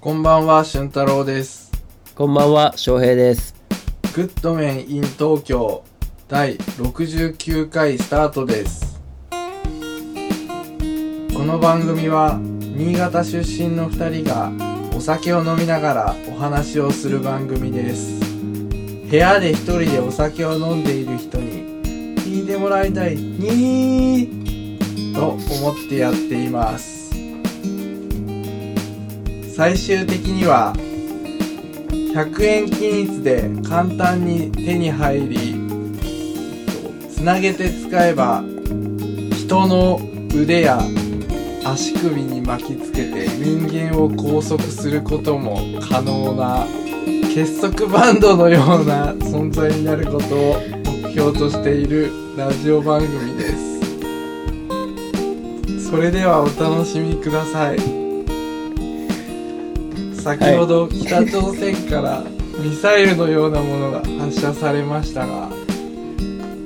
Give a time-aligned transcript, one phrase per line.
[0.00, 1.72] こんばんは、俊太郎です。
[2.14, 3.56] こんばんは、翔平です。
[4.14, 5.82] グッドメン in 東京
[6.28, 9.00] 第69回スタートです。
[11.34, 14.52] この番組は新潟出身の2人が
[14.96, 18.20] お酒を飲みながらお話をする番組です。
[19.10, 21.64] 部屋で一人でお酒を飲んでいる人に
[22.18, 26.97] 聞いてもらいたいにーと思ってやっています。
[29.58, 30.72] 最終的には
[32.14, 35.56] 100円均一で簡単に手に入り
[37.10, 38.44] つなげて使えば
[39.32, 39.98] 人の
[40.32, 40.80] 腕や
[41.64, 45.58] 足首に巻きつけて人間を拘束することも
[45.90, 46.64] 可能な
[47.34, 50.60] 結束バンドのような存在になることを
[51.02, 53.80] 目標としているラジオ番組です。
[55.90, 58.07] それではお楽しみください。
[60.36, 62.22] 先ほど北朝鮮から
[62.62, 65.48] ミサイルのようなものが発射されましたが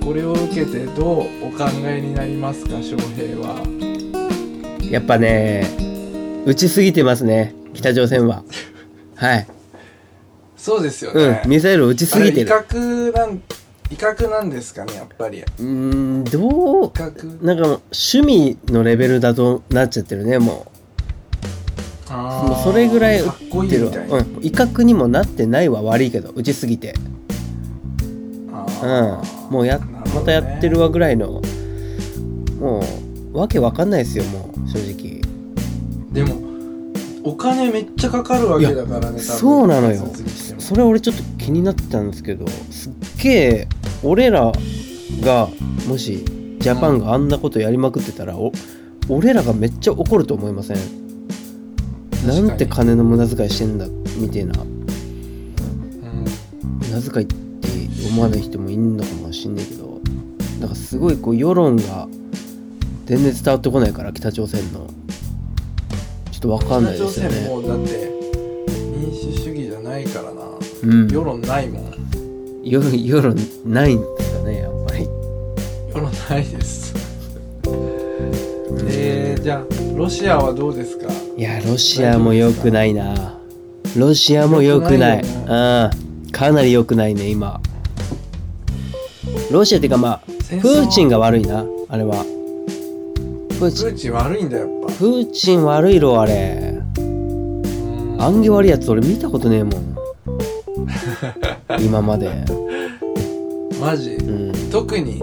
[0.04, 3.62] これを受けてどうお考えになりますか翔平は？
[4.90, 5.64] やっぱね、
[6.44, 8.42] 打ちすぎてますね、北朝鮮は。
[9.14, 9.46] はい。
[10.56, 12.50] そうですようんね、、ミサイル打ちすぎてる。
[12.50, 13.42] 威嚇なん
[13.92, 17.44] 威嚇なんですかねやっぱり威うーん、どう、嚇？
[17.44, 20.71] なんか趣味のレベルだとなっちゃってるね、もう。
[22.12, 23.92] もうそれぐらい打かってるわ。
[23.96, 26.94] うん、威嚇にもなってないは悪いけど、打ちすぎて。
[28.52, 29.48] あうん。
[29.48, 29.50] ー。
[29.50, 31.40] もうや、ねまたやってるわぐらいの、
[32.60, 32.82] も
[33.32, 35.22] う、わけわかんないですよ、もう、正直。
[36.12, 36.42] でも
[37.24, 40.04] お金めっちゃかかるわけだからねそうなのよ。
[40.58, 43.68] それ俺ちょっと気になってたんですけどすっげえ
[44.02, 44.52] 俺ら
[45.22, 45.48] が
[45.88, 46.24] もし
[46.58, 48.52] ジャパンがあんなことやりまくってたら、お
[49.08, 50.76] 俺らがめっちゃ怒ると思いません？
[52.26, 53.86] なんて金の無駄遣いしてんだ
[54.18, 54.60] みたいな。
[54.62, 54.68] うん。
[56.78, 57.34] 無駄遣いって
[58.08, 60.00] 思わない人もいんのかもしんないけど
[60.60, 62.06] なんかすごいこう世論が
[63.06, 64.86] 全然伝わってこないから北朝鮮の。
[66.30, 68.12] ちょっとわかんないですよ北朝鮮ねもうだって
[68.98, 70.42] 民主主義じゃないからな、
[70.82, 71.08] うん。
[71.08, 71.92] 世論ないもん。
[72.64, 75.04] 世世論ないんですかねやっぱり。
[75.04, 76.94] 世論ないです。
[78.94, 81.11] えー、じゃあロシアはどうですか？
[81.36, 83.38] いや、ロシアも良くないな。
[83.96, 85.18] ロシアも良くない。
[85.18, 86.30] 良くないうん。
[86.30, 87.60] かなり良くないね、今。
[89.50, 92.24] ロシアっていうかまあ、プーチンが悪いな、あれは。
[93.58, 96.58] プーチン、悪いんだやっぱプーチン悪いろ、あれ。
[96.66, 96.82] うん
[98.50, 99.96] 悪いやつ俺見たことねえもん。
[101.84, 102.30] 今まで。
[103.80, 104.70] マジ、うん。
[104.70, 105.20] 特に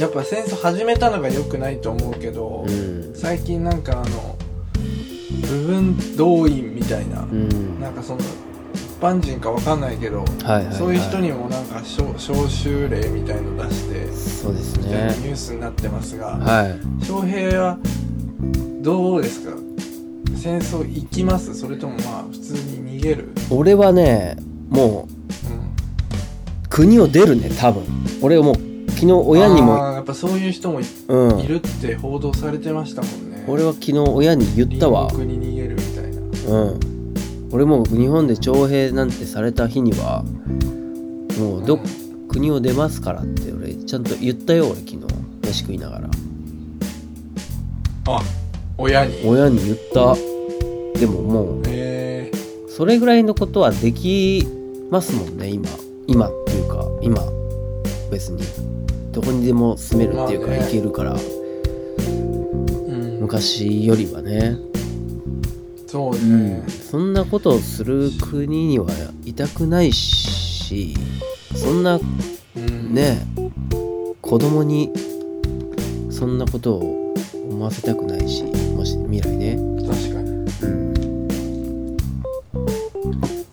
[0.00, 3.10] やっぱ戦争始めたのが良くないと思うけど、うん。
[3.14, 4.36] 最近なんかあの
[5.40, 7.80] 部分動員みたいな、うん。
[7.80, 15.14] なんかその一般人かわかんないけど、はいはいはいそういう人にもなんか招招集令みたいの出してそうですね。
[15.20, 17.04] ニュースになってますが、はい。
[17.04, 17.78] 翔平は
[18.80, 19.56] どうですか？
[20.36, 21.54] 戦争行きます？
[21.54, 24.36] それともまあ普通に逃げる、俺はね、
[24.70, 25.08] も
[25.50, 25.60] う、うん、
[26.68, 27.84] 国を出るね、多分。
[28.20, 28.54] 俺はもう、
[28.88, 31.46] 昨日親にも、やっぱそういう人もい,、うん。
[31.46, 35.08] るって報道されてましたもんね俺は昨日親に言ったわ。
[35.10, 36.80] 隣国に逃げるみたいなうん。
[37.52, 40.24] 俺も日本で徴兵なんてされた日には、
[41.38, 45.00] もうど、うん国を出ますからって俺ちゃんと言ったよ俺昨日。
[45.42, 46.08] 飯食いながら。
[48.06, 48.22] あ
[48.78, 49.20] 親に？
[49.22, 50.14] 親に言った。
[50.98, 52.32] でももうえ。
[52.70, 54.48] それぐらいのことはでき
[54.90, 55.68] ますもんね今。
[56.06, 57.20] 今っていうか今。
[58.10, 58.42] 別に。
[59.12, 61.14] どこにでも住めるっていうか、行けるから
[63.22, 64.56] 昔よりはね。
[65.86, 66.58] そううね。
[66.58, 68.88] ん、そんなことをする国には
[69.24, 70.94] いたくないし
[71.54, 72.00] そんな
[72.56, 72.92] うん。
[72.92, 73.24] ね
[74.20, 74.90] 子供に
[76.10, 77.14] そんなことを
[77.48, 78.42] 思わせたくないし
[78.74, 79.56] もし未来ね。
[79.86, 80.30] 確かに、
[80.62, 81.96] うん。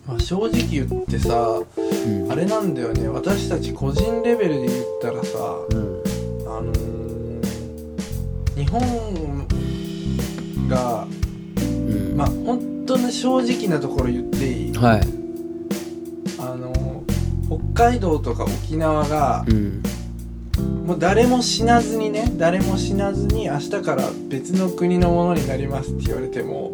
[0.04, 1.62] まあ、正直言ってさ
[2.06, 2.32] うん。
[2.32, 3.06] あれなんだよね。
[3.08, 5.38] 私たち個人レベルで言ったらさ
[5.70, 6.02] うん。
[6.48, 7.00] あのー
[8.56, 8.80] 日本
[10.70, 11.06] が
[11.58, 12.16] うん。
[12.16, 14.72] まあ本当に正直なところ言っていい？
[14.74, 15.00] はい。
[16.38, 16.90] あのー
[17.74, 19.82] 北海道とか沖縄がうん。
[20.86, 26.70] もう誰も死なずにね誰も死なずに明日から別の国のものになりますって言われても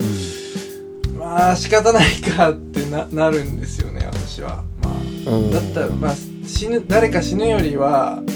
[1.19, 4.65] まあ仕方ないかってななるんですよね私は。
[4.83, 4.91] ま
[5.33, 5.51] あうん。
[5.51, 6.15] だったらまあ
[6.47, 8.33] 死ぬ誰か死ぬよりはそ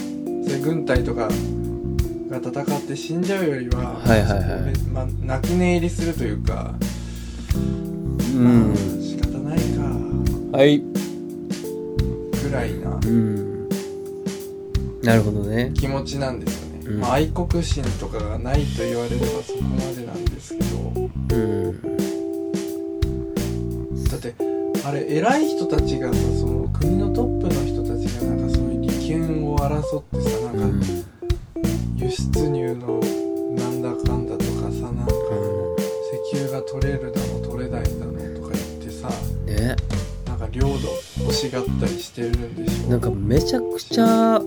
[0.54, 1.28] ういう軍隊とか
[2.30, 4.74] が戦って死んじゃうよりは、はいはいはい。
[4.76, 6.74] そこでまあ、泣き寝入りするというか、
[8.36, 8.72] うん。
[10.52, 10.78] はい。
[10.78, 13.68] ぐらいなうん。
[15.02, 15.72] なるほどね。
[15.74, 17.00] 気持ちなんですよね、うん。
[17.00, 21.10] まあ、愛国心とかがないと言われればそこまでなんですけど。
[21.34, 21.80] うん。
[24.08, 24.34] だって
[24.84, 30.99] あれ偉い人たちがさその国のトップの人たちがなんかそういう利権を争ってさなんかうん
[32.00, 32.98] 輸出入の
[33.54, 35.12] なんだかんだとかさなんか
[36.32, 39.10] 石油が取れるだの取れないだのとか言ってさ
[39.44, 39.76] ね
[40.26, 40.88] なんか領土
[41.22, 42.90] 欲しがったりしてるんでしょ？
[42.90, 44.40] なんかめちゃくちゃ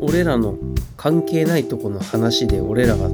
[0.00, 0.56] 俺らの
[0.96, 3.08] 関係ないとこの話で俺らが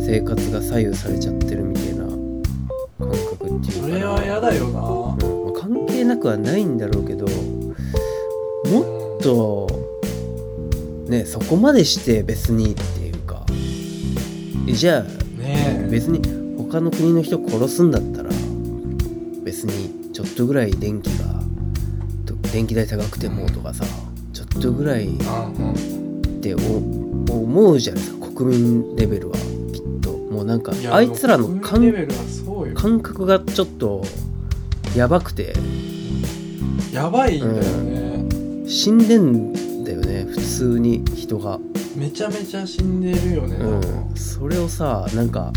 [0.00, 3.94] 生活が左右されちゃってるみたいな感覚っていうかな。
[3.94, 4.80] それは嫌だよな。
[4.80, 9.68] うんまあ関係なくはないんだろうけどもっと
[11.10, 13.44] ねそこまでして別にっていうか。
[14.68, 15.02] えじゃあ
[15.40, 15.88] ねえ。
[15.90, 16.20] 別に
[16.56, 18.30] 他の国の人殺すんだったら
[19.44, 21.42] 別にちょっとぐらい電気が
[22.24, 23.84] と電気代高くてもとかさ
[24.32, 26.40] ちょっとぐらいっうん。
[26.40, 26.58] てお
[27.34, 28.26] 思うじゃないですか。
[28.28, 30.12] 国民レベルはきっと。
[30.12, 34.02] もうなんかあいつらの感覚がちょっと
[34.96, 35.52] やばくて。
[36.92, 38.24] やばいんだよね、
[38.66, 39.69] 死んでんだよね普
[40.60, 41.58] 通に人が。
[41.96, 45.52] めちゃめちゃ死んでるよね、うん、それをさなんか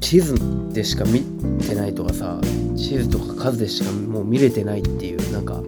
[0.00, 0.34] 地図
[0.72, 1.20] でしか見
[1.58, 2.40] てないとかさ
[2.74, 5.60] 地図とか数でしかもう見れてないっていうなんか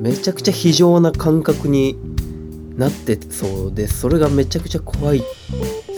[0.00, 1.96] めちゃくちゃ非常な感覚に
[2.76, 5.22] なってそうでそれがめちゃくちゃ怖い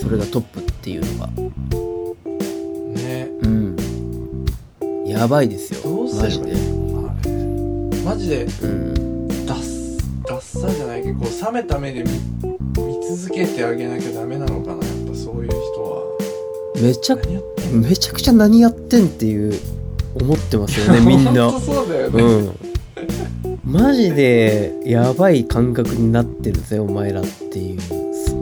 [0.02, 1.29] それがトップっていうのが。
[3.00, 3.31] ね。
[3.43, 3.76] うん。
[5.06, 5.81] やばいですよ。
[5.82, 8.02] どうすマジでればいいのあれ。
[8.02, 8.44] マジで。
[8.44, 8.94] うん。
[8.94, 9.04] 脱
[10.55, 16.05] 脱サじゃないけどこう冷めた目で見見続けてあげなきゃダメなのかなやっぱそういう人は。
[16.81, 17.17] めちゃ
[17.73, 19.59] めちゃくちゃ何やってんっていう
[20.15, 21.51] 思ってますよね みんな。
[21.61, 22.55] そうだよね、うん。
[23.65, 27.81] マジでやばい感覚になってるぜお前らっていう。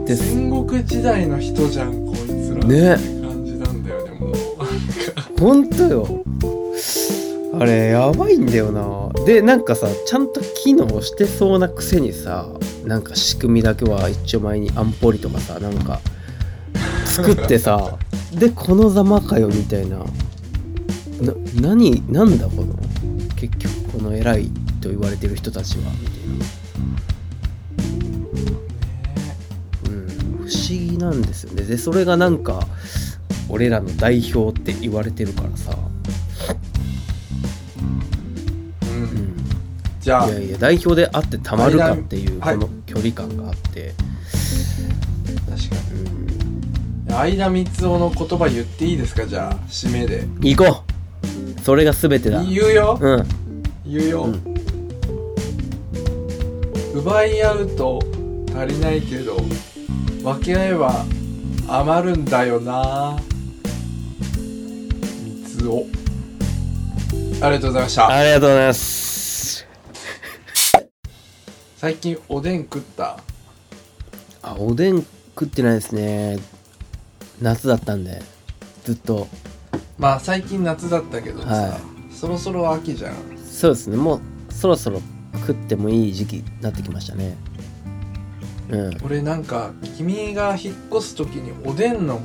[0.05, 4.33] 戦国時代の人じゃんこいつらねって感じなんだよねもう。
[5.39, 6.23] ほんとよ
[7.59, 9.25] あれやばいんだよな。
[9.25, 12.47] でなんかさちゃんと機能してそうなくせにさ
[12.85, 16.01] なんか仕組みだけは一丁前に安保理とかさなんか
[17.05, 17.97] 作ってさ
[18.33, 19.97] でこのざまかよみたいな。
[21.21, 22.75] な何なんだこの
[23.35, 24.49] 結局この偉い
[24.81, 26.45] と言われてる人たちはみたいな。
[29.89, 30.07] うん、
[30.37, 31.63] 不思議なんですよね。
[31.63, 32.67] でそれがなんか
[33.47, 35.77] 俺らの代表って言われてるからさ、
[40.03, 42.57] じゃあいやいや代表であってたまるかっていうこはい。
[42.57, 43.93] の距離感があって、
[45.49, 46.25] 確かうん、
[47.07, 47.13] に。
[47.13, 49.25] 相田光雄の言葉言っていいですか？
[49.25, 50.27] じゃあ締めで。
[50.41, 51.61] 行こう。
[51.61, 52.43] それが全てだ。
[52.43, 52.99] 言うよ。
[52.99, 53.25] うん。
[53.85, 54.41] 言うよ、うん。
[56.93, 58.01] 奪い合うと
[58.57, 59.37] 足りないけど
[60.21, 61.05] 分け合えば
[61.69, 63.17] 余るんだよな。
[64.35, 65.85] 三つお
[67.41, 68.09] ありがとうございました。
[68.09, 69.02] ありがとうございます
[71.83, 73.17] 最近おでん食った？
[74.41, 76.39] あおでん食ってないですね。
[77.41, 78.21] 夏だったんで
[78.85, 79.27] ずっと。
[79.97, 83.15] まあ最近夏だったけどさ、はそろそろ秋じゃん。
[83.37, 83.97] そうですね。
[83.97, 84.21] もう
[84.53, 85.01] そろそろ
[85.45, 87.35] 食ってもいい時期になってきましたね。
[88.69, 88.97] うん。
[89.03, 92.21] 俺なんか君が引っ越す時におでんの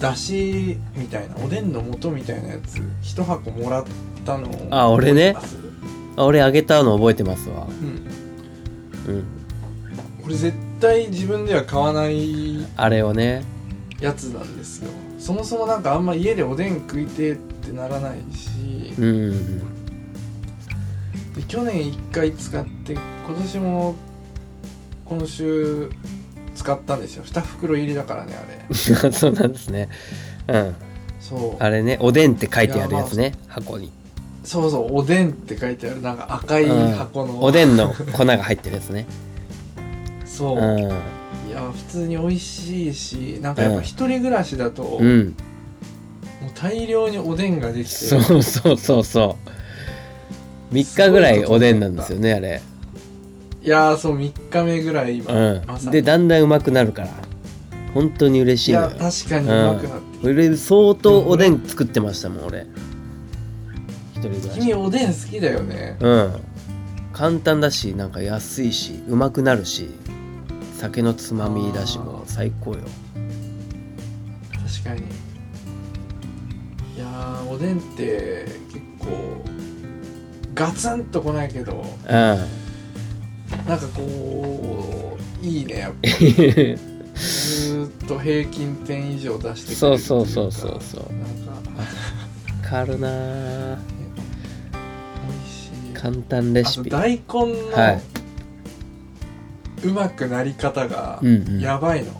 [0.00, 3.84] だしみたいなおでんの素みたいなやつ一箱もらっ
[4.24, 5.58] たのをあ俺ね覚えてます？
[6.16, 7.66] あ俺あげたの覚えてますわ。
[7.66, 8.27] うん
[9.08, 9.24] うん。
[10.22, 13.42] これ絶対自分では買わないあれをね。
[14.00, 14.90] やつなんですよ。
[15.18, 18.94] そもそもなんかあんま家でおでん食いてえってならないし。
[18.98, 19.58] うん。
[21.34, 23.02] で去年1回使って今
[23.40, 23.96] 年も
[25.04, 25.90] 今週
[26.54, 27.24] 使ったんですよ。
[27.24, 28.74] 2袋入りだからねあれ。
[29.12, 29.88] そうなんですね。
[30.46, 30.74] うん。
[31.20, 31.62] そう。
[31.62, 33.32] あれねおでんって書いてあるやつね。
[33.48, 33.90] 箱に
[34.44, 36.00] そうそうおでんって書いてある。
[36.00, 39.06] なんか赤い箱の、おでんの粉が入ってるやつね。
[40.24, 40.78] そう、うん。
[40.80, 40.82] い
[41.52, 45.36] や普通に美味しいしなんかやっぱ一人暮らしだと、もううん
[46.54, 47.94] 大量におでんができて。
[47.94, 49.36] そうそうそうそ
[50.72, 50.74] う。
[50.74, 52.62] 3日ぐらいおでんなんですよねあれ。
[53.62, 55.90] いやーそう3日目ぐらい今、うん。
[55.90, 57.08] でだんだんうまくなるから。
[57.94, 62.66] 本当に嬉しいやいのよ確かにうまくなってきた、俺相当おでん作ってましたもん俺
[64.18, 64.60] 一人暮らし。
[64.60, 65.96] 君おでん好きだよね。
[66.00, 66.32] うん。
[67.12, 69.88] 簡単だしなんか安いしうまくなるし
[70.78, 72.80] 酒のつまみだしもう最高よ。
[74.52, 75.00] 確かに。
[76.96, 79.42] いやーおでんって結構
[80.54, 82.38] ガツンと来ないけどうんなん
[83.78, 86.08] かこういいねやっぱ。
[86.08, 91.02] ずーっと平均点以上出してくれるそうそうそうそうそう。
[91.14, 91.50] なんか。
[91.50, 93.97] わかるなぁ美味しい
[96.00, 96.90] 簡単レシピ。
[96.90, 97.22] あと大根
[97.70, 98.02] の、はい。
[99.84, 101.20] うまくなり方が
[101.60, 102.12] やばいの、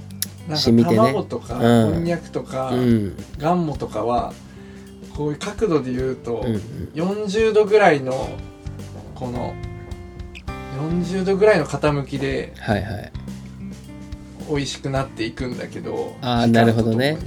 [0.49, 1.93] なんか卵とか、うん。
[1.95, 3.17] こんにゃくとか、うん。
[3.39, 4.33] ガンモとかは
[5.17, 6.63] こういう角度で言うと、うんうん。
[6.95, 8.31] 40度ぐらいの
[9.15, 9.55] この
[10.81, 13.13] 40度ぐらいの傾きではいはい。
[14.49, 17.19] 美味しくなっていくんだけどあー時間となるほどね。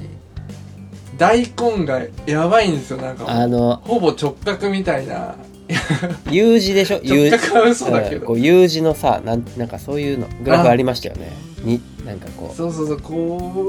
[1.17, 5.35] 大根がやばいんですよなんかあのほぼ直角みたいな
[6.31, 8.21] U 字でしょ？U 直角は嘘だけど。
[8.21, 8.25] うん。
[8.27, 11.31] こう U 字のさなんなんかそういうのグラフありましたよね。
[11.63, 12.55] になんかこう。
[12.55, 13.13] そうそうそうこ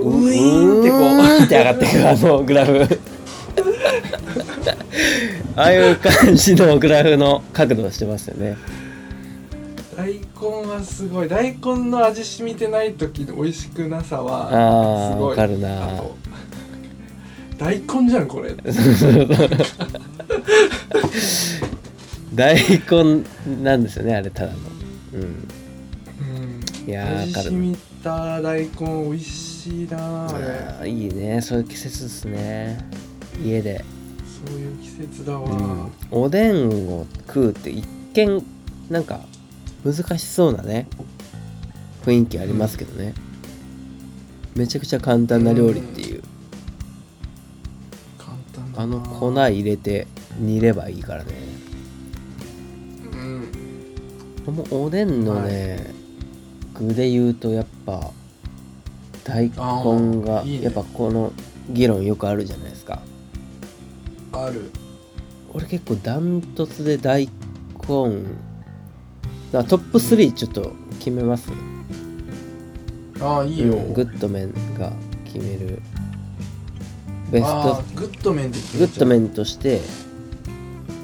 [0.03, 1.45] ううウイーンってこう。
[1.45, 2.83] って上がっていくあのグラフ。
[5.55, 8.57] ああいう感じのグラフの角度をしてますよね。
[9.95, 10.21] う大根
[10.71, 11.29] はすごい。
[11.29, 14.59] 大根の味染みてない時の美味しくなさはすごい。
[14.59, 14.67] あ
[15.17, 16.03] あわかるな。
[17.59, 18.57] 大根じゃんこれ
[22.35, 23.25] 大根
[23.63, 24.59] なんですよねあれただの。
[25.15, 25.21] うん。
[25.21, 26.89] うん。
[26.89, 28.71] いやーわ味かる染みた大根
[29.05, 31.41] 美味しいなあいいね。
[31.43, 32.89] そういう季節ですね。
[33.45, 33.85] 家で、
[34.47, 38.45] そういう季節だわ、うん、おでんを食うって一見
[38.91, 39.21] なんか
[39.85, 40.87] 難しそうなね。
[42.05, 43.15] 雰囲気ありますけどね、
[44.57, 46.23] めちゃくちゃ簡単な料理っていう、
[48.19, 48.83] 簡単だな。
[48.85, 50.09] あの粉入れて
[50.39, 51.33] 煮ればいいからね。
[51.47, 51.52] うん
[54.71, 55.93] おでんのね、
[56.75, 58.11] 具で言うとやっぱ
[59.25, 60.65] 大根あがーいいね。
[60.65, 61.33] やっぱこの
[61.71, 63.01] 議論よくあるじゃないですか。
[64.33, 64.71] ある。
[65.55, 67.33] 俺結構ダントツで大根
[69.53, 71.51] だトップ3ちょっと決めます、
[73.21, 74.93] ああいいよ、うんグッドメンが
[75.25, 75.83] 決める。
[77.31, 78.97] ベスあトーグッドメンで決グめちゃう。
[78.97, 79.81] ッドメンとして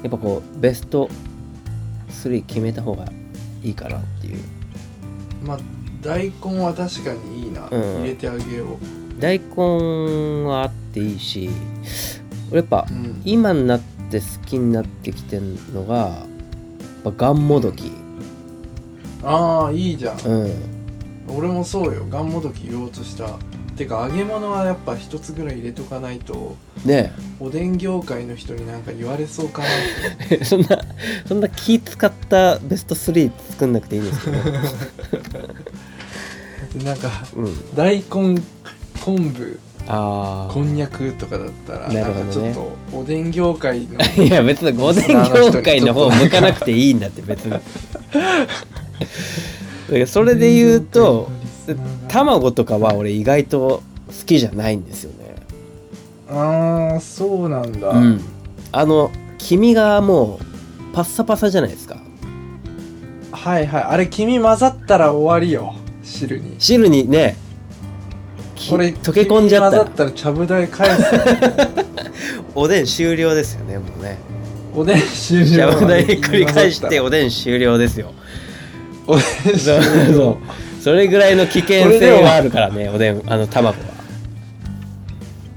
[0.03, 1.09] やっぱこうベスト
[2.09, 3.05] 3決めた方が
[3.63, 4.39] いいかなっていう。
[5.43, 5.59] まあ
[6.01, 8.01] 大根は確かにいいな、うん。
[8.01, 8.77] 入れてあげよ
[9.19, 11.49] 大根はあっていいし
[12.51, 16.25] 俺やっぱう、うん、今になって好きになってきてんのがや
[17.09, 17.91] っぱがんもどき
[19.23, 20.19] ああいいじゃん。
[20.25, 20.53] うん。
[21.27, 22.05] 俺もそうよ。
[22.05, 23.37] がんもどき言おうとした
[23.79, 29.71] てか揚げ物はやっぱ一つぐらい入れとかないとねおでん業界の人になんか言われそうかなっ
[30.27, 30.39] て。
[30.41, 30.83] え そんな
[31.25, 34.37] そんな気使ったベスト3作んなくていいんですけど。
[36.79, 37.73] で なんかうん。
[37.73, 38.03] 大根
[39.01, 39.57] 昆布
[39.87, 42.23] あこんにゃくとかだったらなるほどね。
[42.25, 47.51] んかちょっとおでん業界のあ いや別に御殿業界の方向かなくていいんだって別に。
[47.51, 47.61] だ
[49.89, 51.29] からそれで言うと
[52.07, 55.35] 卵とかは俺意外と好きじゃないんですよね。
[56.29, 58.21] ああそうなんだ、うん。
[58.71, 61.97] あの黄身がもうパッサパサじゃないですか。
[63.31, 63.83] はいはい。
[63.83, 65.75] あれ黄身混ざったら終わりよ。
[66.03, 66.55] 汁に。
[66.59, 67.35] 汁にね
[68.55, 69.85] きこれ溶け込んじゃったら。
[69.85, 71.03] 混ざったらちゃぶ台返す。
[72.55, 74.17] おでん終了ですよねもうね。
[74.75, 78.13] おでん終しゃ了ぶ台ひっくり返しておでん終了ですよ
[79.17, 79.81] そ
[80.13, 80.37] そう。
[80.81, 83.99] それぐらいの危険性があるからねおでんあの卵は。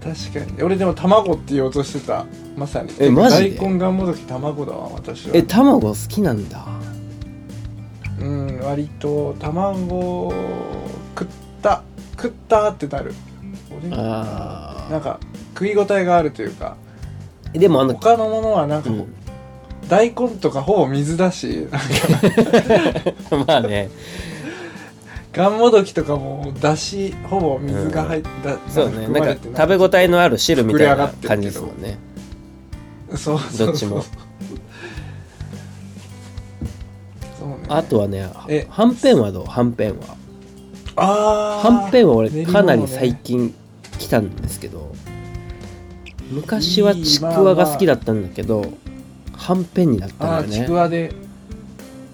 [0.03, 0.63] 確かに。
[0.63, 2.25] 俺でも卵って言おうとしてた。
[2.57, 2.91] まさに。
[2.99, 3.57] えマジで？
[3.57, 5.33] 大根がんもどき卵だわ私は。
[5.35, 6.67] え卵好きなんだ。
[8.21, 10.33] うん割と卵
[11.19, 11.29] 食っ
[11.63, 11.83] た
[12.17, 13.15] 食ったってなる。
[13.77, 13.95] おでん。
[13.95, 15.21] あなんか
[15.55, 16.77] 食い応えがあるというか。
[17.55, 19.15] ーでもあの、他のものはなんか、うん
[19.93, 21.69] 大根とかほぼ水だし。
[21.71, 23.91] なんかまあね。
[25.35, 29.07] がんもどきとかもだしほぼ水が入った、そうね。
[29.09, 31.99] なんか食べ応えのある汁みたいな感じですもんね。
[33.15, 34.03] そうそうどっちも。
[37.39, 37.57] そうね。
[37.69, 39.45] あとはねえはんぺんはどう？
[39.45, 40.17] はんぺんは。
[40.97, 41.69] あー。
[41.69, 43.55] はんぺんは俺かなりね最近
[43.99, 44.91] 来たんですけど。
[46.31, 48.73] 昔はちくわが好きだったんだけど
[49.43, 50.67] はんぺんになったんだよね。
[50.67, 51.13] くわで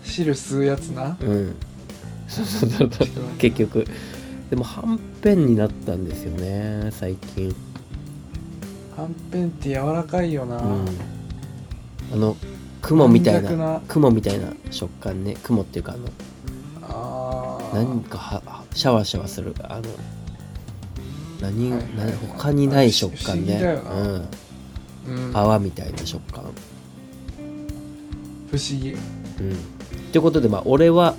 [0.03, 1.17] 汁吸うやつな。
[1.21, 1.55] うん。
[2.27, 3.09] そうそうそうそう。
[3.39, 3.87] 結局。
[4.49, 7.55] でもはんぺんになったんですよね最近。
[8.97, 10.87] はんぺんって柔らかいよな、うん。
[12.15, 12.35] あの
[12.81, 13.83] 雲みたいなな。
[13.87, 15.37] 雲みたいな食感ね。
[15.43, 16.09] 雲っていうかあの
[16.83, 17.75] あー。
[17.75, 19.83] 何かはシャワシャワするあの
[21.43, 23.61] 何、はいはいな他にない食感ね。
[25.07, 25.37] うん、うん。
[25.37, 26.45] 泡みたいな食感
[28.51, 28.93] 不思議。
[28.93, 29.53] うん。
[29.53, 31.15] ってことでまあ俺は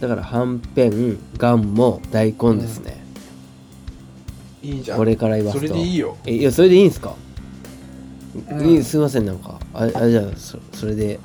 [0.00, 3.04] だからはんぺんがんも大根ですね、
[4.62, 4.98] いいじゃん。
[4.98, 6.16] これから言わすそとれでいいよ。
[6.26, 7.14] えいやそれでいいんすか、
[8.50, 8.66] うん。
[8.66, 9.60] いいすいませんなんか。
[9.74, 11.20] ああじゃあそそれで。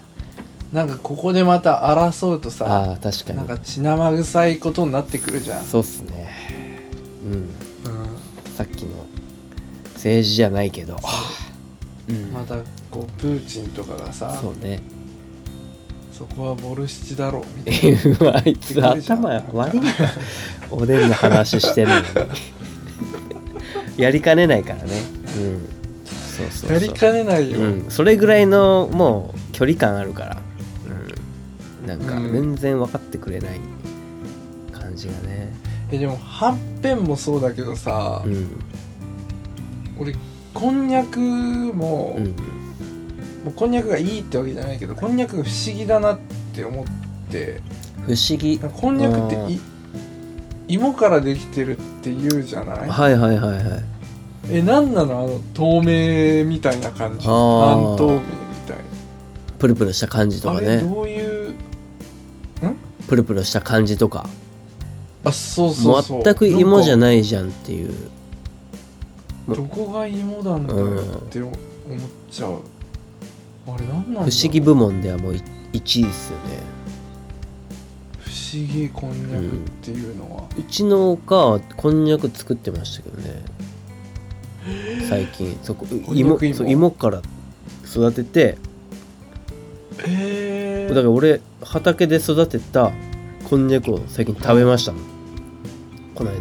[0.73, 3.37] なんかここでまた争うとさああ確かに。
[3.37, 6.91] なんか血生臭いことになってくるじゃん、そうっすね。
[7.25, 7.31] うん。
[7.33, 7.49] うん、
[8.57, 9.05] さっきの
[9.93, 10.95] 政治じゃないけど。
[10.95, 10.97] う。
[10.97, 10.99] ん
[12.33, 12.55] また
[12.91, 14.81] こうプーチンとかがさそうね。
[16.11, 18.55] そこはボルシチだろうみたいえうわあい。
[18.55, 19.81] つ頭悪い。
[20.71, 22.05] おでんの話してるのに。
[24.01, 25.01] やりかねないからね。
[25.37, 25.67] うん。
[26.05, 26.73] そうそう。
[26.73, 30.37] やりかねないよ、うん、それぐらいのもう距離感あるから、
[31.83, 32.31] うん、なんかうん。
[32.31, 33.59] 全然分かってくれない
[34.71, 35.53] 感じがね。
[35.91, 38.47] えでもはんぺんもそうだけどさ、うん。
[39.99, 40.15] 俺
[40.55, 42.25] こんにゃくも,、うん
[43.43, 46.19] もうこんにゃくがいいってわけじゃないけどこんにゃくが不思議だなっ
[46.53, 46.85] て思っ
[47.29, 47.61] て。
[48.07, 48.57] 不思議。
[48.59, 49.59] こんにゃくってい
[50.67, 53.83] 芋からできてるって言うじゃない、はいはいはいはい。
[54.49, 55.19] えなんなの？
[55.19, 58.21] あの透明みたいな感じ半透明み
[58.67, 58.77] たい
[59.59, 60.67] プルプルした感じとかね。
[60.77, 61.55] れどういう？
[63.07, 64.27] プルプルした感じとか。
[65.23, 66.23] あそうそうそう。
[66.23, 67.93] 全く芋じゃいないじゃんっていう
[69.47, 71.53] どこが芋なんだろうって思っ
[72.31, 72.61] ちゃう、
[73.67, 74.29] あれなんなんだろう。
[74.29, 75.41] 不思議部門ではもう1
[75.73, 76.11] 位ですよね。
[78.19, 83.43] 不思議こんにゃくっていうのは、うちのおかはこんにゃく作ってましたけどね。
[85.07, 85.59] 最近。
[85.61, 86.53] そこ芋芋。
[86.55, 87.21] そう芋から
[87.85, 88.57] 育てて。
[90.07, 92.91] えだから俺畑で育てた
[93.49, 94.91] こんにゃくを最近食べました。
[94.91, 95.03] もん
[96.15, 96.37] この間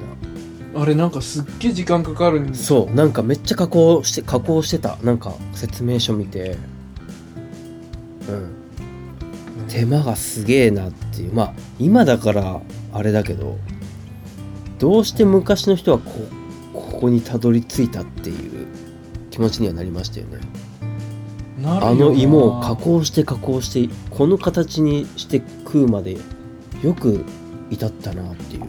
[0.77, 4.97] あれなんかすっげえ時間かかるんですそうなんかめっちゃ加工して加工してた。
[5.03, 6.57] なんか説明書見て。
[8.29, 8.55] うん。
[9.69, 11.33] 手間がすげえなっていう。
[11.33, 12.61] まあ今だから
[12.93, 13.59] あれだけど
[14.79, 16.11] どうして昔の人はこ
[16.73, 18.67] ここにたどり着いたっていう
[19.31, 20.39] 気持ちにはなりましたよね。
[21.63, 21.87] なるよな。
[21.87, 26.17] あの芋を加工して加工してこの形にして食うまで
[26.83, 27.25] よく
[27.71, 28.63] 至ったなっていう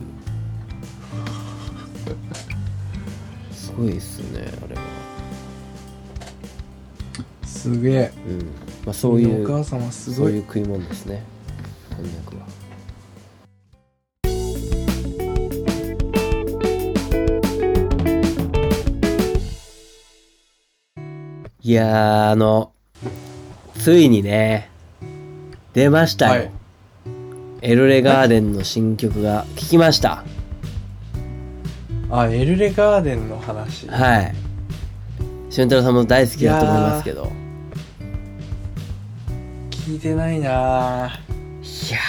[3.77, 4.81] ごいですよねあれは。
[7.43, 8.11] すげえ。
[8.27, 8.39] うん。
[8.85, 10.17] まあそういおう母様すごい。
[10.17, 11.23] そういう食い物ですね。
[11.95, 12.45] こんにゃくは。
[21.61, 22.71] いやーあの
[23.79, 24.69] ついにね
[25.73, 26.51] 出ましたよ、はい。
[27.63, 30.23] エルレガーデンの新曲が聞きました
[32.09, 33.87] あエルレガーデンの話。
[33.87, 34.35] はい。
[35.49, 37.31] 俊太郎さんも大好きだと思いますけど。
[39.71, 41.11] 聞いてないな
[41.61, 41.99] いや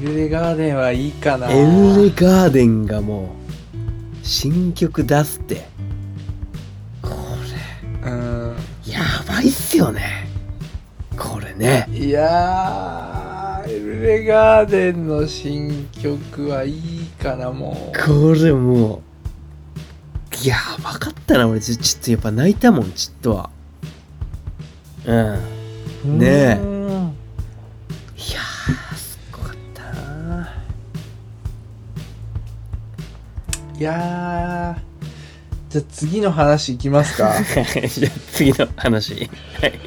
[0.00, 3.26] エルレガーデンはいいかなエルレガーデンがもう
[4.22, 5.66] 新曲出すって。
[7.02, 7.10] こ
[8.04, 8.56] うん。
[8.86, 10.28] れやばいっすよね。
[11.18, 11.88] これね。
[11.92, 23.50] いやーエルレガーデンの新曲はいいかなもこれもうやばかったな俺ちょっとやっぱ泣いたもんちょっとは。
[25.06, 26.14] うん。
[26.16, 26.58] うねえ。
[26.60, 27.14] うん
[28.16, 30.52] いやーすっごかったな。
[33.78, 37.34] いやーじゃあ次の話いきますか。
[37.44, 39.30] じゃあ次の話。
[39.60, 39.80] はい。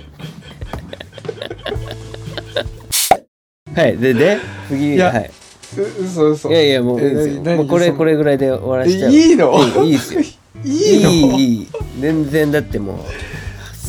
[3.75, 3.97] はい。
[3.97, 5.44] でで次はい、う
[5.81, 6.49] 嘘嘘。
[6.49, 7.55] いやいやもういいですよ。
[7.55, 9.11] もうこれこれぐらいで終わらしちゃう。
[9.11, 9.83] いいの？
[9.83, 10.21] いいですよ。
[10.21, 11.09] いいの？
[11.09, 11.67] いいいい。
[11.99, 12.97] 全然だってもう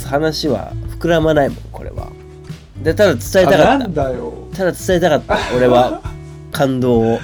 [0.09, 2.09] 話は膨らまないもんこれは。
[2.83, 4.33] でただ伝えたかあなんっただよ。
[4.55, 5.38] ただ伝えたかった。
[5.57, 6.03] 俺は
[6.53, 7.05] 感動を。
[7.05, 7.20] エ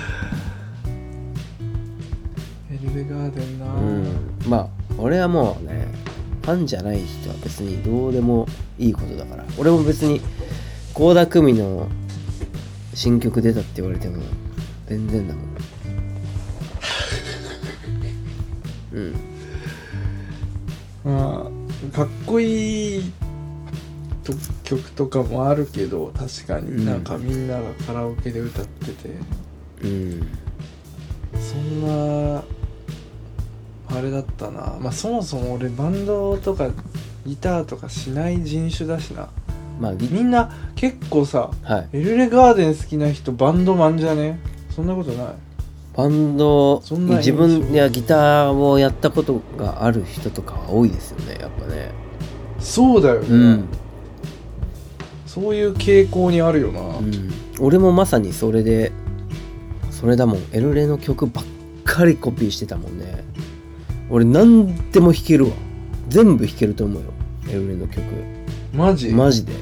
[2.83, 4.07] ルレガーデンな、うん。
[4.49, 5.87] まあ俺はもうね
[6.43, 8.47] ファンじゃない人は別にどうでも
[8.79, 9.45] いいことだから。
[9.59, 10.21] 俺も別に
[10.95, 11.89] 倖田來未の
[12.95, 14.23] 新曲出たって言われても
[14.93, 15.45] 全然だもん。
[18.93, 19.15] うん。
[21.05, 21.47] ま
[21.93, 23.13] あかっこいい
[24.23, 24.33] と
[24.65, 26.77] 曲とかもあるけど確かうん。
[26.77, 29.11] になんかみんながカラオケで歌ってて、
[29.83, 30.27] うん。
[31.41, 32.43] そんな
[33.89, 34.77] あれだったな。
[34.81, 36.69] まあそもそも俺バンドとか
[37.27, 39.29] ギターとかしない人種だしな。
[39.81, 41.89] まあギみんな結構さはい。
[41.95, 44.39] エルレガーデン好きな人バンドマンじゃね？
[44.75, 45.27] そんなことない。
[45.95, 51.91] バンド自分やギターをやったことがある人とかは多いですよねやっぱね。
[52.59, 53.69] そうだよね、うん。
[55.27, 57.31] そういう傾向にあるよな、うん、
[57.61, 58.91] 俺もまさにそれで
[59.91, 60.43] それだもん。
[60.53, 61.45] エルレの曲ばっ
[61.85, 63.23] かりコピーしてたもんね。
[64.09, 65.53] 俺何でも弾けるわ。
[66.09, 67.13] 全部弾けると思うよ。
[67.51, 68.03] エルレの曲。
[68.73, 69.11] マジ？
[69.11, 69.53] マジで。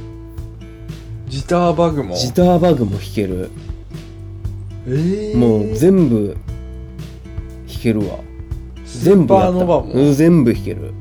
[1.29, 2.15] ジターバグも？
[2.15, 3.51] ジターバグも弾ける
[4.93, 6.37] えー、もう全部
[7.69, 8.19] 弾けるわ。
[8.85, 10.15] 全部やった。
[10.15, 10.93] 全部弾ける。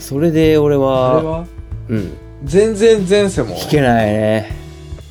[0.00, 1.46] それで俺はは？
[1.88, 2.12] うん。
[2.44, 3.54] 全然前世も。
[3.54, 4.50] 弾けないね。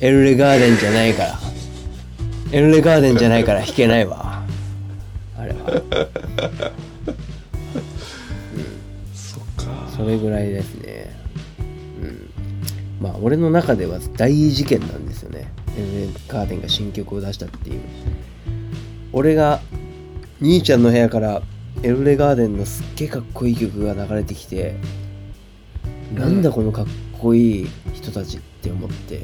[0.00, 1.38] エルレガーデンじゃないから。
[2.50, 4.42] エルレガーデンじゃないから弾けないわ。
[5.38, 5.82] あれは。
[9.14, 9.88] そっか。
[9.96, 11.14] それぐらいですね。
[12.02, 12.30] うん。
[13.00, 15.01] まあ俺の中では大事件なん
[16.28, 17.80] ガーデンが新曲を出したっていう。
[19.12, 19.60] 俺が
[20.40, 21.42] 兄ちゃんの部屋から
[21.82, 24.76] エルレガーデンのすっげえかっこいい曲が流れてきて、
[26.12, 26.86] んなんだこのかっ
[27.18, 29.18] こいい人たちって思って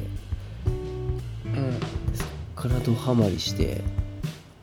[1.47, 1.79] うん
[2.15, 3.83] そっからドハマりして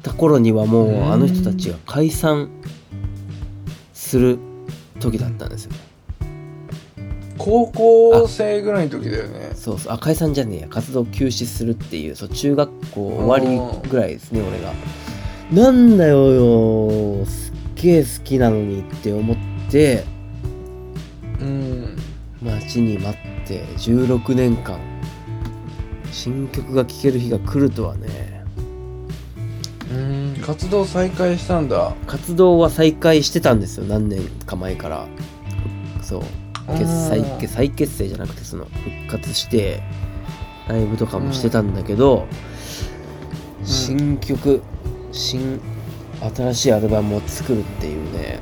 [0.02, 2.50] た頃にはもうあの人たちが解散
[3.94, 4.40] する
[5.00, 5.72] 時だったんですよ。
[7.46, 9.52] 高校生ぐらいの時だよね。
[9.54, 9.94] そうそう。
[9.94, 10.68] あ解散じゃねえや。
[10.68, 12.16] 活動休止するっていう。
[12.16, 14.74] そう中学校終わりぐらいですね俺が。
[15.52, 17.26] なんだよよ。
[17.28, 19.38] すっげえ好きなのにって思っ
[19.70, 20.06] て。
[21.40, 21.96] うん。
[22.42, 23.64] 待ちに待って。
[23.78, 24.80] 16年間
[26.12, 28.44] 新曲が聴ける日が来るとはね。
[29.92, 30.36] うん。
[30.44, 31.94] 活動再開したんだ。
[32.08, 33.86] 活動は再開してたんですよ。
[33.86, 35.06] 何年か前から。
[36.02, 36.24] そう
[36.68, 37.48] 結再あー。
[37.48, 39.82] 再結成じゃなくてその復活して
[40.68, 42.28] ライブとかもしてたんだけど、
[43.64, 44.62] 新曲
[45.12, 45.62] 新
[46.36, 48.40] 新しいアルバムを作るっていうね。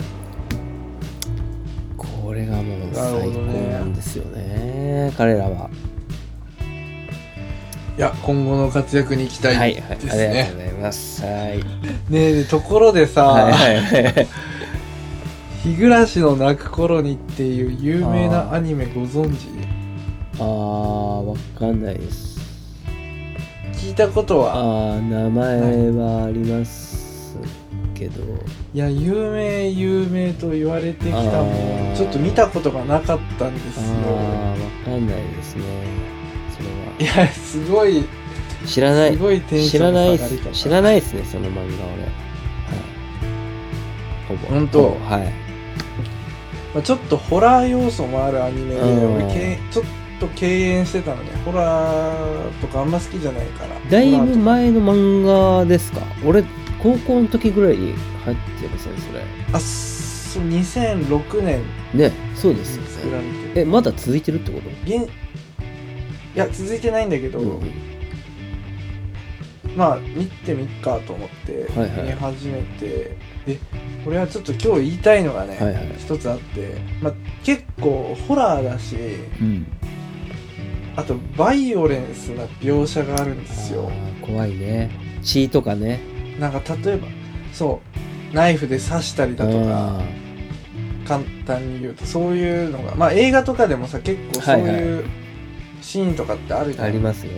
[1.97, 5.69] これがもう最高なんですよね彼らは。
[7.95, 9.69] いや今後の活躍に期待はいはい。
[9.69, 11.21] ありがとうですね、ございます。
[11.21, 11.63] はい。
[12.11, 14.27] ねところでさ、はいはいはい
[15.63, 19.47] 日暮らしの泣く頃にっていう有名なアニメご存知？
[20.37, 22.37] あーわかんないです。
[23.71, 24.55] 聞いたことは？
[24.55, 27.37] ああ名前はあります
[27.93, 28.21] けど。
[28.73, 31.95] いや有名有名と言われてきたもあんー。
[31.95, 33.83] ちょっと見たことがなかったんですよ。
[34.05, 35.63] ああわかんないですね。
[36.57, 36.67] それ
[37.15, 37.23] は。
[37.23, 38.03] いやすごい
[38.65, 39.13] 知らない。
[39.13, 41.13] すごいテンシ知ョンが知らないです。
[41.13, 42.03] ねその漫画俺。
[42.03, 42.11] はい。
[44.27, 44.47] ほぼ。
[44.47, 44.97] 本当？
[45.05, 45.42] はい
[46.73, 49.15] まあ、ちょっとホラー要素もあるアニメでうん。
[49.15, 49.85] 俺けちょっ
[50.19, 51.29] と敬遠してたのね。
[51.45, 53.69] ホラーとかあんま好きじゃないから。
[53.89, 55.23] だいぶ前の漫
[55.59, 56.01] 画ですか？
[56.25, 56.43] 俺
[56.81, 57.93] 高校の時ぐらいに
[58.25, 59.21] 入ってませんそれ
[59.53, 61.61] あそう2006年
[61.93, 62.83] ねそうですね。
[63.55, 64.69] えまだ続いてるってこと？
[64.83, 65.09] 現い
[66.35, 67.71] や続いてないんだけど、うんうん
[69.75, 72.07] まあ見てみっかと思ってはいはい。
[72.07, 73.59] 見始めて、で
[74.05, 75.95] 俺はちょっと今日言いたいのがね、はいはい。
[75.97, 78.95] 一つあって、まあ、結構ホラーだし
[79.41, 79.65] うん。
[80.95, 83.89] あとバイオレンスな描写があるんですよ。
[83.89, 84.91] あー怖いね。
[85.23, 85.99] 血とかね。
[86.39, 87.07] なんか例えば
[87.51, 87.81] そ
[88.31, 90.01] うナイフで刺したりだとかあ
[91.07, 94.99] 簡単に言うとそういうのがまあ映画とかでもさ結構そうはいい。
[95.01, 95.05] う
[95.81, 97.31] シーンとかってあるじゃん、ーありますよ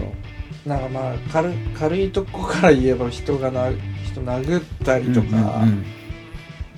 [0.65, 3.69] なんかまあ軽軽いとこから言えば人がな
[4.03, 5.85] 人殴ったりとか、うんうんうん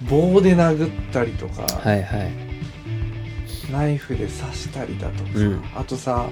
[0.09, 2.31] 棒で殴ったりとか、はいはい。
[3.71, 5.63] ナイフで刺したりだとかさ、うん。
[5.75, 6.29] あとさ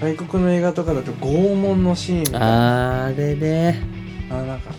[0.00, 3.82] 外国の映画とかだと拷問のシーンみたいなあれね。
[4.30, 4.70] あなんか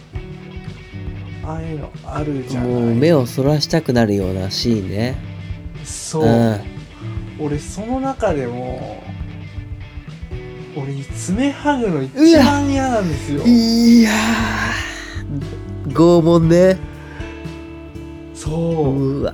[1.44, 2.70] ああいうのあるじゃない。
[2.70, 5.16] もう目をそらしたくなるようなシーンね。
[5.84, 6.60] そう、ん。
[7.40, 9.04] 俺その中でも
[10.78, 13.42] 俺爪剥ぐの一番嫌なんですよ。
[13.46, 16.78] いやー拷問ね。
[18.34, 19.20] そう。
[19.22, 19.34] うわ。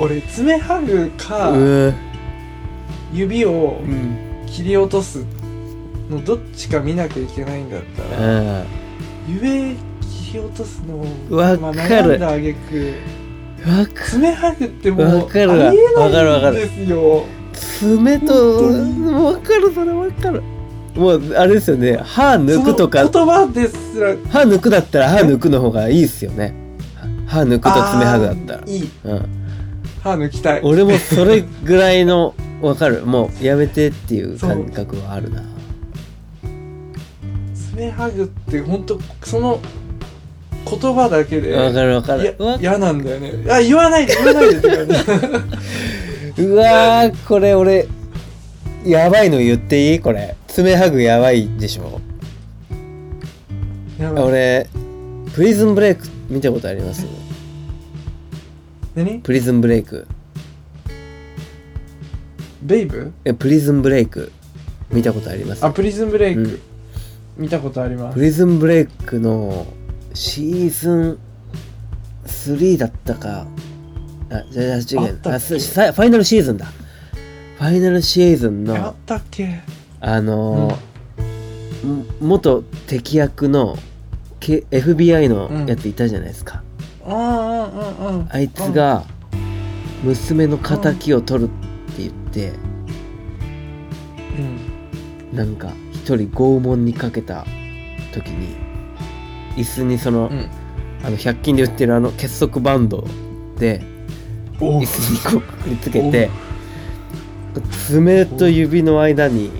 [0.00, 1.58] 俺爪剥ぐかう
[1.90, 1.94] ん。
[3.12, 4.46] 指をうん。
[4.48, 5.24] 切り落とす
[6.10, 8.64] のどっちか見なきゃいけないんだったらうん。
[9.28, 11.60] 指切り落とすのをわかる。
[11.60, 12.94] まあ、悩んだあげく
[14.08, 15.46] 爪剥ぐってもうありえ
[15.94, 16.40] わかるわ。
[16.40, 17.24] かるないんですよ
[17.60, 20.42] 爪と本当わかるそれわかる。
[20.96, 21.96] もうあれですよね。
[21.98, 23.06] 歯抜くとか。
[23.06, 24.16] その言葉ですら。
[24.30, 26.54] 歯抜くだったら歯抜くの方がいいっすよね。
[27.26, 28.62] 歯抜くと爪剥ぐだったら。
[28.66, 28.90] いい。
[29.04, 29.28] うん。
[30.02, 30.60] 歯抜きたい。
[30.62, 33.04] 俺もそれぐらいのわかる。
[33.06, 35.42] もうやめてっていう感覚はあるな。
[37.54, 39.60] 爪剥ぐって本当その
[40.68, 41.56] 言葉だけで。
[41.56, 42.36] わかるわかる。
[42.38, 43.52] わ嫌なんだよね。
[43.52, 44.94] あ言わないで言わないでって感じ
[46.40, 47.86] うわーこれ俺
[48.84, 50.00] やばいの言っていい？
[50.00, 50.36] これ。
[50.46, 52.00] 爪ハグやばいでしょ？
[53.98, 54.24] やばい。
[54.24, 54.66] 俺
[55.34, 57.06] プリズンブレイク見たことあります？
[58.94, 59.20] 何？
[59.20, 60.06] プリズンブレイク。
[62.62, 63.12] ベイブ？
[63.24, 64.32] えプリズンブレイク。
[64.90, 65.64] 見たことあります？
[65.64, 66.60] あプリズンブレイク、うん。
[67.36, 68.14] 見たことあります。
[68.14, 69.66] プリズンブレイクの
[70.14, 71.18] シーズン
[72.26, 73.46] 3だったか
[74.30, 75.18] あじゃあ違う。
[75.24, 76.66] あファイナルシーズンだ。
[76.66, 79.60] ファイナルシーズンのあったっけ？
[80.00, 82.06] あのーん。
[82.20, 83.76] 元敵役の、
[84.38, 86.62] K、FBI のやついたじゃないですか、
[87.06, 88.28] うんうんうんうん。
[88.30, 89.04] あいつが
[90.04, 91.50] 娘の敵を取るっ
[91.94, 92.52] て言って、
[95.32, 95.36] うん。
[95.36, 97.44] なんか一人拷問にかけた
[98.12, 98.56] 時に
[99.56, 100.50] 椅子にその、うん。
[101.02, 103.06] あの100均で売ってるあの結束バンド
[103.58, 103.89] でお
[104.60, 106.30] 椅子にこうくくりつけて
[107.86, 109.50] 爪と指の間に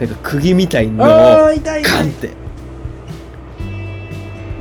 [0.00, 2.30] なんか釘みたいのをああ痛いカンって。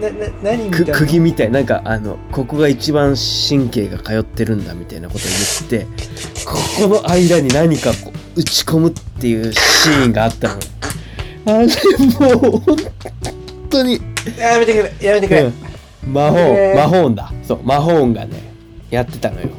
[0.01, 1.51] なな何みたいくな釘みたい。
[1.51, 5.27] なんかあのここが一番神経が通ってるんだみたいなことを
[5.69, 5.87] 言って
[6.45, 10.59] ここの間に何かこう打ち込むっていうシーンがあったの。
[11.47, 12.77] あれもう本
[13.69, 14.01] 当に、
[14.37, 16.13] やめてくれやめてくれ、うん。
[16.13, 17.31] 魔法えー魔法音だ。
[17.43, 18.51] そう魔法音がね
[18.89, 19.49] やってたのよ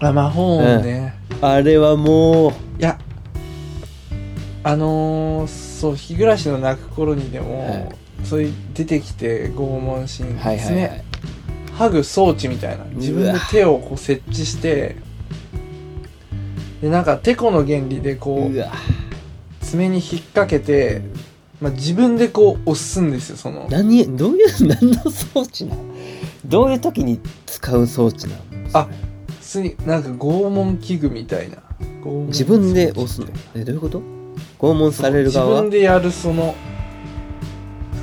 [0.00, 2.52] あ魔法音ね、あれはもう。
[2.80, 2.98] いや
[4.62, 7.88] あのー、そう日暮らしの泣く頃にでも、はい。
[8.24, 10.66] そういう出てきて拷問シーン、はいはいはい。
[10.66, 11.04] 爪
[11.72, 12.84] ハグ装置みたいな。
[12.92, 14.96] 自分で手をこう設置して
[16.82, 21.02] でなんかテコの原理でこう爪に引っ掛けて、
[21.60, 23.66] まあ、自分でこう押すんですよその。
[23.70, 25.82] 何どういう何の装置なの？
[26.44, 28.42] どういう時に使う装置なの？
[28.74, 28.90] あ普
[29.50, 31.56] 通になんか拷問器具みたいな。
[32.02, 33.26] 拷問自分で押すの？
[33.54, 34.02] えどういうこと？
[34.58, 35.46] 拷問される側？
[35.46, 36.54] 自は分でやるその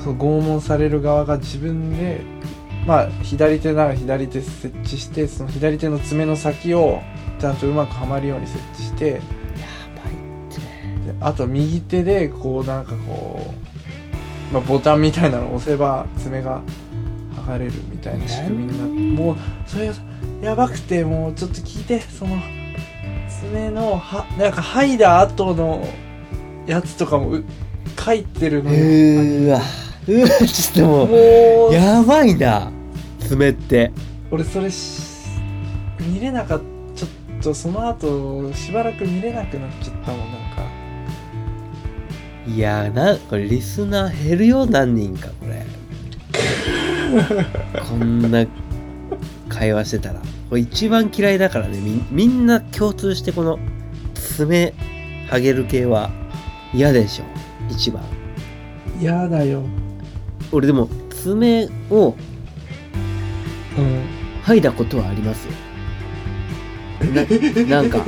[0.03, 2.21] その拷問される側が自分で
[2.85, 7.01] まあ左手なら左手設置してその左手の爪の先を
[7.39, 9.25] ちゃんとうまくはまるように設置してやばいっ
[10.49, 11.11] て。
[11.11, 13.53] であと右手でこうなんかこ
[14.51, 16.61] う、まあ、ボタンみたいなのを押せば爪が
[17.35, 19.93] 剥がれるみたいな仕組みになってもうそれが
[20.41, 22.37] やばくてもうちょっと聞いてその
[23.41, 25.87] 爪のはなんか剥いだ後の
[26.65, 27.43] やつとかもう
[27.99, 28.77] 書いてるのよ。
[28.77, 29.61] うーわ。
[30.07, 31.73] うわちょっともうもう。
[31.73, 32.71] やばいな。
[33.19, 33.91] 爪って。
[34.31, 35.01] 俺それし
[35.99, 36.65] 見れなかった。
[36.95, 40.63] ちょっとその後しばらく見れなくなっちゃったもんなんか。
[42.47, 45.65] いやーなこれリスナー減るよ何人かこれ。
[47.87, 48.45] こんな
[49.57, 51.79] 会話してたらこれ一番嫌いだからね。
[51.79, 53.57] みみんな共通してこの
[54.13, 54.73] 爪
[55.29, 56.11] ハゲる系は
[56.73, 57.25] 嫌でしょ。
[57.69, 58.03] 一番。
[58.99, 59.63] 嫌だよ。
[60.51, 62.15] 俺でも爪を
[63.77, 64.17] うん。
[64.43, 65.53] 剥いだことはありますよ。
[67.13, 67.25] な
[67.81, 68.03] なんか